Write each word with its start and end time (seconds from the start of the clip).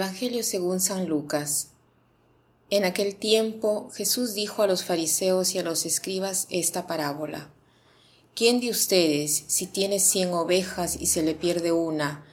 Evangelio 0.00 0.42
según 0.42 0.80
San 0.80 1.10
Lucas. 1.10 1.72
En 2.70 2.86
aquel 2.86 3.16
tiempo 3.16 3.90
Jesús 3.92 4.32
dijo 4.32 4.62
a 4.62 4.66
los 4.66 4.82
fariseos 4.82 5.54
y 5.54 5.58
a 5.58 5.62
los 5.62 5.84
escribas 5.84 6.46
esta 6.48 6.86
parábola. 6.86 7.50
¿Quién 8.34 8.60
de 8.60 8.70
ustedes, 8.70 9.44
si 9.48 9.66
tiene 9.66 10.00
cien 10.00 10.32
ovejas 10.32 10.96
y 10.98 11.04
se 11.04 11.22
le 11.22 11.34
pierde 11.34 11.72
una, 11.72 12.24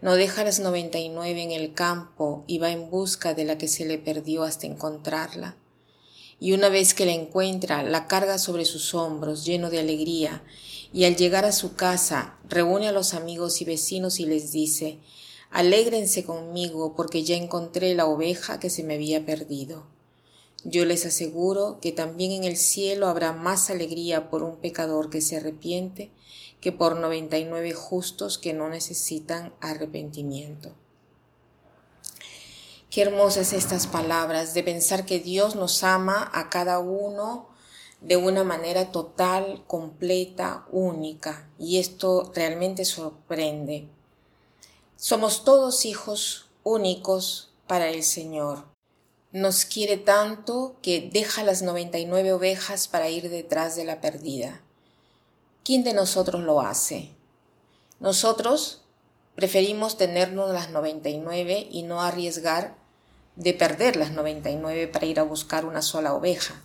no 0.00 0.14
deja 0.14 0.44
las 0.44 0.60
noventa 0.60 0.98
y 0.98 1.10
nueve 1.10 1.42
en 1.42 1.50
el 1.50 1.74
campo 1.74 2.42
y 2.46 2.56
va 2.56 2.70
en 2.70 2.88
busca 2.88 3.34
de 3.34 3.44
la 3.44 3.58
que 3.58 3.68
se 3.68 3.84
le 3.84 3.98
perdió 3.98 4.42
hasta 4.42 4.66
encontrarla? 4.66 5.56
Y 6.38 6.52
una 6.52 6.70
vez 6.70 6.94
que 6.94 7.04
la 7.04 7.12
encuentra, 7.12 7.82
la 7.82 8.06
carga 8.06 8.38
sobre 8.38 8.64
sus 8.64 8.94
hombros 8.94 9.44
lleno 9.44 9.68
de 9.68 9.80
alegría, 9.80 10.42
y 10.90 11.04
al 11.04 11.16
llegar 11.16 11.44
a 11.44 11.52
su 11.52 11.74
casa 11.74 12.38
reúne 12.48 12.88
a 12.88 12.92
los 12.92 13.12
amigos 13.12 13.60
y 13.60 13.66
vecinos 13.66 14.20
y 14.20 14.24
les 14.24 14.52
dice, 14.52 15.00
Alégrense 15.50 16.24
conmigo 16.24 16.94
porque 16.94 17.24
ya 17.24 17.36
encontré 17.36 17.94
la 17.94 18.06
oveja 18.06 18.60
que 18.60 18.70
se 18.70 18.84
me 18.84 18.94
había 18.94 19.26
perdido. 19.26 19.84
Yo 20.64 20.84
les 20.84 21.06
aseguro 21.06 21.78
que 21.80 21.92
también 21.92 22.32
en 22.32 22.44
el 22.44 22.56
cielo 22.56 23.08
habrá 23.08 23.32
más 23.32 23.70
alegría 23.70 24.30
por 24.30 24.42
un 24.42 24.56
pecador 24.56 25.10
que 25.10 25.20
se 25.20 25.36
arrepiente 25.36 26.10
que 26.60 26.72
por 26.72 26.96
noventa 26.96 27.38
y 27.38 27.44
nueve 27.44 27.72
justos 27.72 28.38
que 28.38 28.52
no 28.52 28.68
necesitan 28.68 29.54
arrepentimiento. 29.60 30.74
Qué 32.90 33.02
hermosas 33.02 33.52
estas 33.52 33.86
palabras 33.86 34.52
de 34.52 34.62
pensar 34.62 35.06
que 35.06 35.20
Dios 35.20 35.56
nos 35.56 35.82
ama 35.84 36.30
a 36.34 36.50
cada 36.50 36.80
uno 36.80 37.48
de 38.00 38.16
una 38.16 38.44
manera 38.44 38.90
total, 38.90 39.64
completa, 39.66 40.66
única. 40.72 41.48
Y 41.58 41.78
esto 41.78 42.32
realmente 42.34 42.84
sorprende. 42.84 43.88
Somos 45.02 45.44
todos 45.44 45.86
hijos 45.86 46.50
únicos 46.62 47.48
para 47.66 47.88
el 47.88 48.02
Señor. 48.02 48.66
Nos 49.32 49.64
quiere 49.64 49.96
tanto 49.96 50.76
que 50.82 51.08
deja 51.10 51.42
las 51.42 51.62
99 51.62 52.34
ovejas 52.34 52.86
para 52.86 53.08
ir 53.08 53.30
detrás 53.30 53.76
de 53.76 53.86
la 53.86 54.02
perdida. 54.02 54.60
¿Quién 55.64 55.84
de 55.84 55.94
nosotros 55.94 56.42
lo 56.42 56.60
hace? 56.60 57.14
Nosotros 57.98 58.82
preferimos 59.36 59.96
tenernos 59.96 60.50
las 60.50 60.68
99 60.68 61.66
y 61.70 61.82
no 61.82 62.02
arriesgar 62.02 62.76
de 63.36 63.54
perder 63.54 63.96
las 63.96 64.10
99 64.12 64.86
para 64.86 65.06
ir 65.06 65.18
a 65.18 65.22
buscar 65.22 65.64
una 65.64 65.80
sola 65.80 66.12
oveja. 66.12 66.62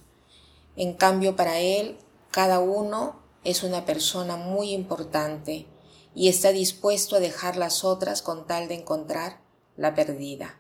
En 0.76 0.94
cambio, 0.94 1.38
para 1.38 1.62
Él, 1.62 1.98
cada 2.32 2.60
uno 2.60 3.18
es 3.46 3.64
una 3.64 3.86
persona 3.86 4.36
muy 4.36 4.74
importante 4.74 5.68
y 6.16 6.30
está 6.30 6.52
dispuesto 6.52 7.18
a 7.18 7.20
dejar 7.20 7.58
las 7.58 7.84
otras 7.84 8.22
con 8.22 8.48
tal 8.48 8.68
de 8.68 8.76
encontrar 8.76 9.42
la 9.76 9.94
perdida. 9.94 10.60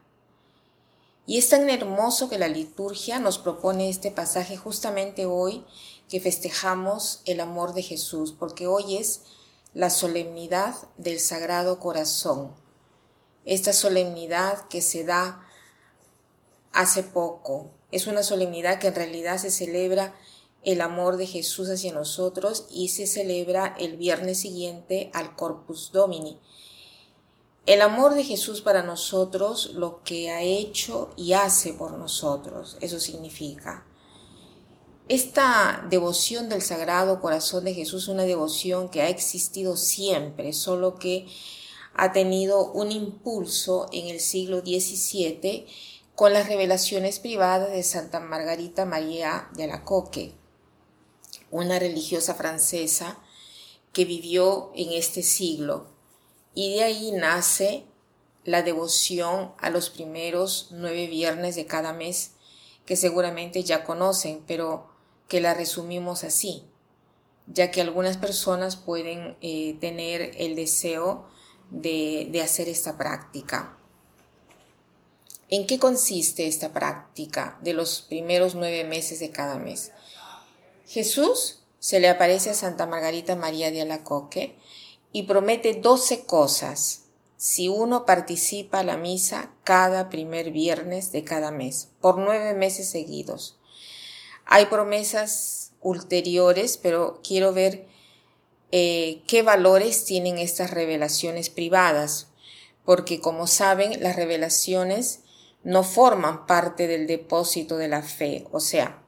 Y 1.26 1.40
es 1.40 1.50
tan 1.50 1.70
hermoso 1.70 2.30
que 2.30 2.38
la 2.38 2.50
liturgia 2.50 3.20
nos 3.20 3.40
propone 3.40 3.90
este 3.90 4.12
pasaje 4.12 4.58
justamente 4.58 5.26
hoy 5.26 5.66
que 6.10 6.20
festejamos 6.20 7.22
el 7.26 7.40
amor 7.40 7.74
de 7.74 7.82
Jesús, 7.82 8.36
porque 8.38 8.68
hoy 8.68 8.98
es 8.98 9.22
la 9.74 9.90
solemnidad 9.90 10.76
del 10.98 11.20
Sagrado 11.20 11.80
Corazón. 11.80 12.54
Esta 13.46 13.74
solemnidad 13.74 14.68
que 14.68 14.82
se 14.82 15.04
da 15.04 15.46
hace 16.74 17.02
poco. 17.02 17.72
Es 17.92 18.06
una 18.06 18.22
solemnidad 18.22 18.80
que 18.80 18.88
en 18.88 18.96
realidad 18.96 19.38
se 19.38 19.50
celebra 19.50 20.14
el 20.66 20.82
amor 20.82 21.18
de 21.18 21.28
Jesús 21.28 21.70
hacia 21.70 21.94
nosotros 21.94 22.66
y 22.72 22.90
se 22.90 23.06
celebra 23.06 23.76
el 23.80 23.98
viernes 23.98 24.40
siguiente 24.40 25.12
al 25.14 25.36
Corpus 25.36 25.92
Domini. 25.94 26.40
El 27.68 27.82
amor 27.82 28.16
de 28.16 28.24
Jesús 28.24 28.62
para 28.62 28.82
nosotros, 28.82 29.72
lo 29.76 30.04
que 30.04 30.32
ha 30.32 30.42
hecho 30.42 31.12
y 31.16 31.34
hace 31.34 31.74
por 31.74 31.92
nosotros, 31.98 32.78
eso 32.82 33.00
significa. 33.00 33.86
Esta 35.08 35.86
devoción 35.88 36.50
del 36.50 36.64
Sagrado 36.64 37.22
Corazón 37.22 37.64
de 37.66 37.76
Jesús 37.76 38.04
es 38.04 38.10
una 38.10 38.24
devoción 38.24 38.90
que 38.90 39.04
ha 39.04 39.10
existido 39.10 39.78
siempre, 39.78 40.52
solo 40.52 40.96
que 40.96 41.28
ha 41.94 42.12
tenido 42.12 42.72
un 42.72 42.92
impulso 42.92 43.88
en 43.92 44.08
el 44.08 44.20
siglo 44.20 44.62
XVII 44.62 45.68
con 46.16 46.34
las 46.34 46.48
revelaciones 46.48 47.20
privadas 47.20 47.72
de 47.72 47.84
Santa 47.84 48.20
Margarita 48.20 48.86
María 48.86 49.48
de 49.56 49.66
Alacoque 49.66 50.45
una 51.56 51.80
religiosa 51.80 52.36
francesa 52.36 53.18
que 53.94 54.04
vivió 54.04 54.72
en 54.76 54.92
este 54.92 55.24
siglo 55.24 55.88
y 56.54 56.76
de 56.76 56.84
ahí 56.84 57.12
nace 57.14 57.86
la 58.44 58.62
devoción 58.62 59.54
a 59.58 59.70
los 59.70 59.90
primeros 59.90 60.68
nueve 60.72 61.08
viernes 61.08 61.56
de 61.56 61.66
cada 61.66 61.94
mes 61.94 62.32
que 62.86 62.98
seguramente 62.98 63.64
ya 63.64 63.86
conocen, 63.86 64.44
pero 64.46 64.90
que 65.30 65.40
la 65.40 65.54
resumimos 65.54 66.26
así, 66.26 66.66
ya 67.48 67.72
que 67.72 67.82
algunas 67.82 68.18
personas 68.18 68.76
pueden 68.76 69.38
eh, 69.42 69.78
tener 69.80 70.34
el 70.38 70.58
deseo 70.58 71.26
de, 71.72 72.28
de 72.32 72.42
hacer 72.42 72.68
esta 72.68 72.98
práctica. 72.98 73.78
¿En 75.48 75.66
qué 75.66 75.80
consiste 75.80 76.48
esta 76.48 76.74
práctica 76.74 77.58
de 77.62 77.74
los 77.74 78.02
primeros 78.02 78.56
nueve 78.56 78.84
meses 78.84 79.20
de 79.20 79.32
cada 79.32 79.58
mes? 79.58 79.94
Jesús 80.88 81.64
se 81.80 82.00
le 82.00 82.10
aparece 82.10 82.52
a 82.52 82.54
Santa 82.54 82.86
Margarita 82.86 83.36
María 83.36 83.72
de 83.72 83.82
Alacoque 83.82 84.56
y 85.12 85.24
promete 85.24 85.74
doce 85.74 86.26
cosas 86.26 87.04
si 87.38 87.68
uno 87.68 88.06
participa 88.06 88.80
a 88.80 88.84
la 88.84 88.98
misa 88.98 89.52
cada 89.64 90.10
primer 90.10 90.52
viernes 90.52 91.12
de 91.12 91.24
cada 91.24 91.52
mes, 91.52 91.90
por 92.02 92.18
nueve 92.18 92.54
meses 92.54 92.90
seguidos. 92.90 93.58
Hay 94.46 94.68
promesas 94.68 95.72
ulteriores, 95.82 96.78
pero 96.78 97.20
quiero 97.24 97.54
ver 97.54 97.88
eh, 98.72 99.22
qué 99.28 99.42
valores 99.44 100.06
tienen 100.06 100.38
estas 100.38 100.72
revelaciones 100.72 101.50
privadas, 101.50 102.28
porque 102.84 103.20
como 103.20 103.48
saben, 103.48 104.02
las 104.02 104.16
revelaciones 104.16 105.22
no 105.64 105.84
forman 105.84 106.46
parte 106.46 106.88
del 106.88 107.08
depósito 107.08 107.78
de 107.78 107.88
la 107.88 108.02
fe, 108.02 108.48
o 108.52 108.60
sea, 108.60 109.05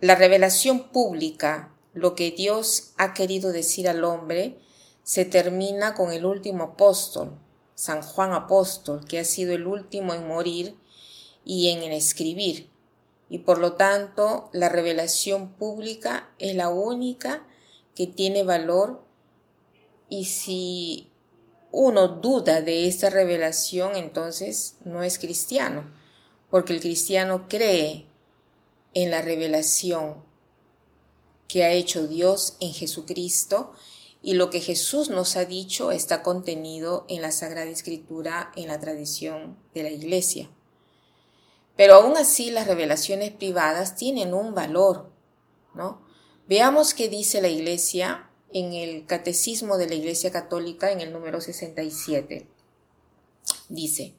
la 0.00 0.14
revelación 0.14 0.88
pública, 0.88 1.72
lo 1.92 2.14
que 2.14 2.30
Dios 2.30 2.92
ha 2.96 3.14
querido 3.14 3.52
decir 3.52 3.88
al 3.88 4.04
hombre, 4.04 4.58
se 5.02 5.24
termina 5.24 5.94
con 5.94 6.12
el 6.12 6.24
último 6.24 6.64
apóstol, 6.64 7.38
San 7.74 8.02
Juan 8.02 8.32
Apóstol, 8.32 9.04
que 9.06 9.18
ha 9.18 9.24
sido 9.24 9.54
el 9.54 9.66
último 9.66 10.14
en 10.14 10.26
morir 10.26 10.76
y 11.44 11.70
en 11.70 11.82
escribir. 11.92 12.70
Y 13.28 13.38
por 13.38 13.58
lo 13.58 13.74
tanto, 13.74 14.50
la 14.52 14.68
revelación 14.68 15.52
pública 15.52 16.30
es 16.38 16.54
la 16.54 16.68
única 16.68 17.46
que 17.94 18.06
tiene 18.06 18.42
valor 18.42 19.02
y 20.08 20.26
si 20.26 21.10
uno 21.70 22.08
duda 22.08 22.60
de 22.60 22.86
esta 22.86 23.10
revelación, 23.10 23.96
entonces 23.96 24.76
no 24.84 25.02
es 25.02 25.18
cristiano, 25.18 25.90
porque 26.50 26.72
el 26.72 26.80
cristiano 26.80 27.46
cree 27.48 28.06
en 28.94 29.10
la 29.10 29.22
revelación 29.22 30.22
que 31.48 31.64
ha 31.64 31.72
hecho 31.72 32.06
Dios 32.06 32.56
en 32.60 32.72
Jesucristo 32.72 33.72
y 34.22 34.34
lo 34.34 34.48
que 34.48 34.60
Jesús 34.60 35.10
nos 35.10 35.36
ha 35.36 35.44
dicho 35.44 35.90
está 35.90 36.22
contenido 36.22 37.04
en 37.08 37.20
la 37.20 37.30
Sagrada 37.30 37.70
Escritura, 37.70 38.52
en 38.56 38.68
la 38.68 38.80
tradición 38.80 39.58
de 39.74 39.82
la 39.82 39.90
Iglesia. 39.90 40.48
Pero 41.76 41.96
aún 41.96 42.16
así 42.16 42.50
las 42.50 42.66
revelaciones 42.66 43.32
privadas 43.32 43.96
tienen 43.96 44.32
un 44.32 44.54
valor, 44.54 45.10
¿no? 45.74 46.02
Veamos 46.48 46.94
qué 46.94 47.08
dice 47.08 47.42
la 47.42 47.48
Iglesia 47.48 48.30
en 48.52 48.72
el 48.72 49.06
Catecismo 49.06 49.76
de 49.76 49.88
la 49.88 49.94
Iglesia 49.94 50.30
Católica 50.30 50.90
en 50.92 51.00
el 51.00 51.12
número 51.12 51.40
67. 51.40 52.48
Dice, 53.68 54.14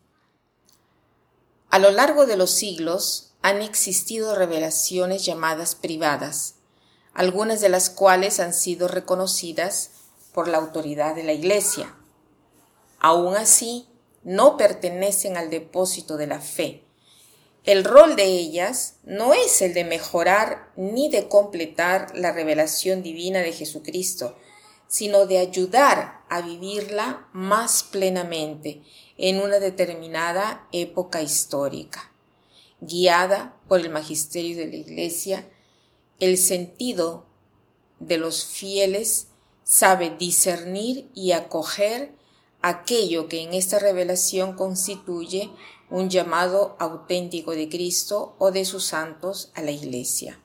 a 1.69 1.79
lo 1.79 1.91
largo 1.91 2.25
de 2.25 2.37
los 2.37 2.51
siglos 2.51 3.34
han 3.45 3.61
existido 3.61 4.33
revelaciones 4.33 5.23
llamadas 5.23 5.75
privadas, 5.75 6.55
algunas 7.13 7.61
de 7.61 7.69
las 7.69 7.91
cuales 7.91 8.39
han 8.39 8.55
sido 8.55 8.87
reconocidas 8.87 9.91
por 10.33 10.47
la 10.47 10.57
autoridad 10.57 11.13
de 11.13 11.21
la 11.21 11.33
Iglesia. 11.33 11.95
Aún 12.99 13.35
así, 13.35 13.87
no 14.23 14.57
pertenecen 14.57 15.37
al 15.37 15.51
depósito 15.51 16.17
de 16.17 16.25
la 16.25 16.41
fe. 16.41 16.85
El 17.65 17.83
rol 17.83 18.15
de 18.15 18.23
ellas 18.23 18.95
no 19.03 19.35
es 19.35 19.61
el 19.61 19.75
de 19.75 19.83
mejorar 19.83 20.71
ni 20.75 21.09
de 21.09 21.27
completar 21.27 22.17
la 22.17 22.31
revelación 22.31 23.03
divina 23.03 23.41
de 23.41 23.53
Jesucristo, 23.53 24.35
sino 24.87 25.27
de 25.27 25.37
ayudar 25.37 26.23
a 26.29 26.41
vivirla 26.41 27.27
más 27.31 27.83
plenamente 27.83 28.81
en 29.19 29.39
una 29.39 29.59
determinada 29.59 30.67
época 30.71 31.21
histórica 31.21 32.14
guiada 32.81 33.57
por 33.67 33.79
el 33.79 33.89
magisterio 33.89 34.57
de 34.57 34.67
la 34.67 34.75
Iglesia, 34.75 35.49
el 36.19 36.37
sentido 36.37 37.25
de 37.99 38.17
los 38.17 38.45
fieles 38.45 39.27
sabe 39.63 40.15
discernir 40.17 41.09
y 41.13 41.31
acoger 41.31 42.13
aquello 42.61 43.27
que 43.27 43.41
en 43.41 43.53
esta 43.53 43.79
revelación 43.79 44.53
constituye 44.55 45.51
un 45.89 46.09
llamado 46.09 46.75
auténtico 46.79 47.51
de 47.51 47.69
Cristo 47.69 48.35
o 48.39 48.51
de 48.51 48.65
sus 48.65 48.85
santos 48.85 49.51
a 49.53 49.61
la 49.61 49.71
Iglesia. 49.71 50.41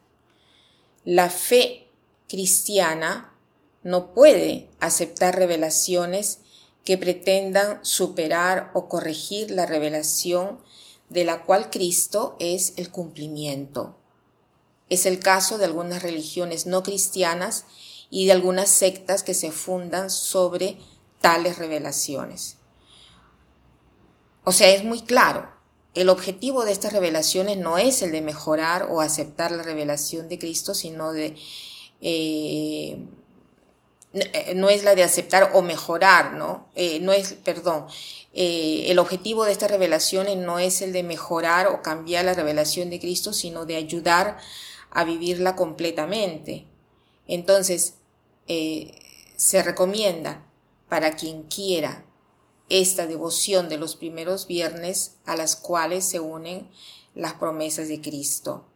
La 1.05 1.31
fe 1.31 1.89
cristiana 2.29 3.35
no 3.83 4.13
puede 4.13 4.69
aceptar 4.81 5.37
revelaciones 5.37 6.41
que 6.85 6.99
pretendan 6.99 7.79
superar 7.83 8.71
o 8.75 8.89
corregir 8.89 9.51
la 9.51 9.67
revelación 9.67 10.61
de 11.11 11.25
la 11.25 11.43
cual 11.43 11.71
Cristo 11.71 12.37
es 12.39 12.73
el 12.77 12.91
cumplimiento. 12.91 13.97
Es 14.89 15.05
el 15.07 15.19
caso 15.19 15.59
de 15.59 15.67
algunas 15.67 16.03
religiones 16.03 16.67
no 16.67 16.83
cristianas 16.83 17.67
y 18.09 18.27
de 18.27 18.33
algunas 18.33 18.71
sectas 18.71 19.23
que 19.23 19.35
se 19.35 19.53
fundan 19.53 20.09
sobre 20.09 20.79
tales 21.21 21.59
revelaciones. 21.59 22.57
O 24.45 24.53
sea, 24.53 24.71
es 24.71 24.85
muy 24.85 25.03
claro, 25.03 25.49
el 25.95 26.09
objetivo 26.09 26.65
de 26.65 26.73
estas 26.73 26.93
revelaciones 26.93 27.59
no 27.59 27.77
es 27.77 28.03
el 28.03 28.13
de 28.13 28.23
mejorar 28.23 28.89
o 28.91 29.01
aceptar 29.01 29.51
la 29.51 29.63
revelación 29.63 30.29
de 30.29 30.39
Cristo, 30.39 30.75
sino 30.75 31.13
de... 31.13 31.37
Eh, 32.01 33.07
no 34.57 34.69
es 34.69 34.83
la 34.83 34.95
de 34.95 35.05
aceptar 35.05 35.53
o 35.55 35.63
mejorar, 35.63 36.33
¿no? 36.33 36.69
Eh, 36.75 36.99
no 37.01 37.13
es, 37.13 37.35
perdón, 37.35 37.87
eh, 38.33 38.87
el 38.89 38.99
objetivo 38.99 39.45
de 39.45 39.53
estas 39.53 39.71
revelaciones 39.71 40.37
no 40.37 40.59
es 40.59 40.83
el 40.83 40.93
de 40.93 41.03
mejorar 41.03 41.69
o 41.69 41.83
cambiar 41.83 42.25
la 42.25 42.35
revelación 42.35 42.91
de 42.91 43.01
Cristo, 43.01 43.33
sino 43.33 43.67
de 43.67 43.77
ayudar 43.77 44.39
a 44.91 45.05
vivirla 45.05 45.55
completamente. 45.55 46.67
Entonces, 47.29 47.95
se 49.37 49.63
recomienda 49.63 50.45
para 50.89 51.15
quien 51.15 51.45
quiera 51.45 52.05
esta 52.71 53.07
devoción 53.07 53.69
de 53.69 53.77
los 53.77 53.97
primeros 53.97 54.47
viernes 54.47 55.17
a 55.27 55.37
las 55.37 55.57
cuales 55.57 56.05
se 56.05 56.21
unen 56.21 56.69
las 57.15 57.35
promesas 57.35 57.89
de 57.89 58.01
Cristo. 58.01 58.70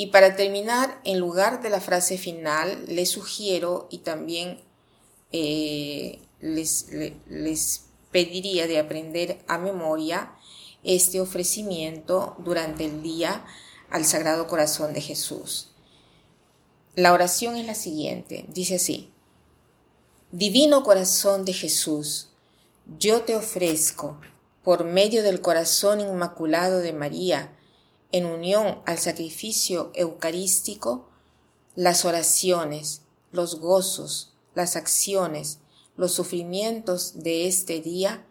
Y 0.00 0.06
para 0.12 0.36
terminar, 0.36 1.00
en 1.02 1.18
lugar 1.18 1.60
de 1.60 1.70
la 1.70 1.80
frase 1.80 2.18
final, 2.18 2.84
les 2.86 3.10
sugiero 3.10 3.88
y 3.90 3.98
también 3.98 4.60
eh, 5.32 6.20
les, 6.38 6.86
les 7.26 7.86
pediría 8.12 8.68
de 8.68 8.78
aprender 8.78 9.42
a 9.48 9.58
memoria 9.58 10.32
este 10.84 11.20
ofrecimiento 11.20 12.36
durante 12.38 12.84
el 12.84 13.02
día 13.02 13.44
al 13.90 14.04
Sagrado 14.04 14.46
Corazón 14.46 14.92
de 14.92 15.00
Jesús. 15.00 15.72
La 16.94 17.12
oración 17.12 17.56
es 17.56 17.66
la 17.66 17.74
siguiente, 17.74 18.44
dice 18.50 18.76
así, 18.76 19.10
Divino 20.30 20.84
Corazón 20.84 21.44
de 21.44 21.54
Jesús, 21.54 22.28
yo 23.00 23.22
te 23.22 23.34
ofrezco, 23.34 24.20
por 24.62 24.84
medio 24.84 25.24
del 25.24 25.40
corazón 25.40 26.00
inmaculado 26.00 26.78
de 26.78 26.92
María, 26.92 27.57
en 28.12 28.26
unión 28.26 28.80
al 28.86 28.98
sacrificio 28.98 29.90
eucarístico, 29.94 31.08
las 31.74 32.04
oraciones, 32.04 33.02
los 33.32 33.60
gozos, 33.60 34.34
las 34.54 34.76
acciones, 34.76 35.60
los 35.96 36.12
sufrimientos 36.12 37.22
de 37.22 37.46
este 37.46 37.80
día 37.80 38.24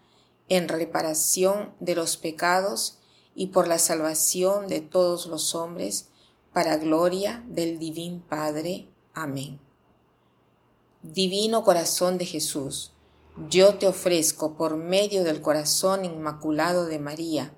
en 0.49 0.67
reparación 0.67 1.73
de 1.79 1.95
los 1.95 2.17
pecados 2.17 2.97
y 3.35 3.47
por 3.47 3.67
la 3.67 3.77
salvación 3.77 4.67
de 4.67 4.81
todos 4.81 5.27
los 5.27 5.53
hombres, 5.53 6.09
para 6.53 6.77
gloria 6.77 7.43
del 7.47 7.77
Divino 7.77 8.23
Padre. 8.27 8.87
Amén. 9.13 9.59
Divino 11.03 11.63
corazón 11.63 12.17
de 12.17 12.25
Jesús, 12.25 12.93
yo 13.49 13.75
te 13.75 13.87
ofrezco 13.87 14.55
por 14.55 14.75
medio 14.75 15.23
del 15.23 15.41
corazón 15.41 16.03
inmaculado 16.03 16.85
de 16.85 16.97
María, 16.97 17.53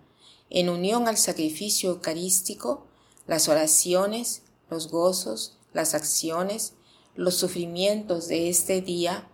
en 0.50 0.70
unión 0.70 1.08
al 1.08 1.18
sacrificio 1.18 1.92
eucarístico, 1.92 2.86
las 3.28 3.48
oraciones, 3.48 4.44
los 4.70 4.90
gozos, 4.90 5.58
las 5.74 5.94
acciones, 5.94 6.74
los 7.16 7.36
sufrimientos 7.36 8.28
de 8.28 8.50
este 8.50 8.82
día, 8.82 9.28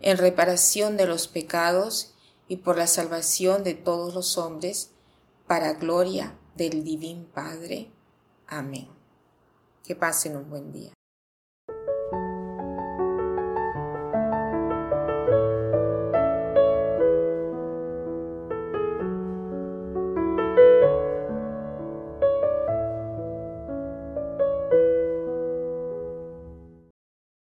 en 0.00 0.18
reparación 0.18 0.96
de 0.96 1.06
los 1.06 1.28
pecados 1.28 2.14
y 2.48 2.56
por 2.56 2.76
la 2.76 2.86
salvación 2.86 3.64
de 3.64 3.74
todos 3.74 4.14
los 4.14 4.38
hombres, 4.38 4.90
para 5.46 5.72
gloria 5.72 6.38
del 6.54 6.84
Divino 6.84 7.26
Padre. 7.34 7.90
Amén. 8.46 8.88
Que 9.84 9.96
pasen 9.96 10.36
un 10.36 10.48
buen 10.48 10.72
día. 10.72 10.92